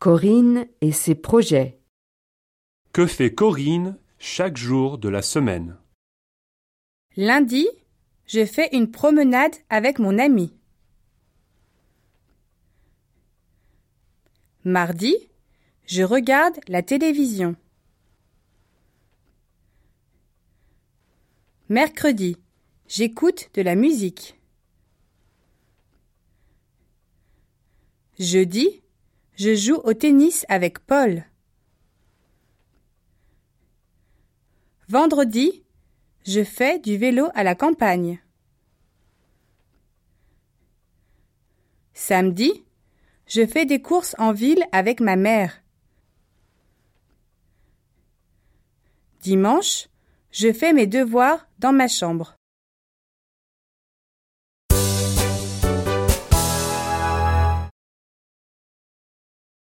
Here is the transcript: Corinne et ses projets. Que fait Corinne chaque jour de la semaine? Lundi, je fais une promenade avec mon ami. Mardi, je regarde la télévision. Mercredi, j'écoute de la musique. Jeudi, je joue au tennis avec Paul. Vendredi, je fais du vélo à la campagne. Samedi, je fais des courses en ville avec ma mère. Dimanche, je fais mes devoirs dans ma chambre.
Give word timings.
Corinne 0.00 0.66
et 0.80 0.92
ses 0.92 1.14
projets. 1.14 1.78
Que 2.94 3.06
fait 3.06 3.34
Corinne 3.34 3.98
chaque 4.18 4.56
jour 4.56 4.96
de 4.96 5.10
la 5.10 5.20
semaine? 5.20 5.76
Lundi, 7.18 7.68
je 8.24 8.46
fais 8.46 8.70
une 8.74 8.90
promenade 8.90 9.54
avec 9.68 9.98
mon 9.98 10.18
ami. 10.18 10.54
Mardi, 14.64 15.14
je 15.84 16.02
regarde 16.02 16.58
la 16.66 16.82
télévision. 16.82 17.54
Mercredi, 21.68 22.38
j'écoute 22.88 23.50
de 23.52 23.60
la 23.60 23.74
musique. 23.74 24.40
Jeudi, 28.18 28.79
je 29.40 29.54
joue 29.54 29.80
au 29.84 29.94
tennis 29.94 30.44
avec 30.50 30.80
Paul. 30.80 31.24
Vendredi, 34.86 35.64
je 36.26 36.44
fais 36.44 36.78
du 36.78 36.98
vélo 36.98 37.28
à 37.32 37.42
la 37.42 37.54
campagne. 37.54 38.22
Samedi, 41.94 42.66
je 43.26 43.46
fais 43.46 43.64
des 43.64 43.80
courses 43.80 44.14
en 44.18 44.32
ville 44.34 44.62
avec 44.72 45.00
ma 45.00 45.16
mère. 45.16 45.62
Dimanche, 49.22 49.88
je 50.32 50.52
fais 50.52 50.74
mes 50.74 50.86
devoirs 50.86 51.48
dans 51.58 51.72
ma 51.72 51.88
chambre. 51.88 52.36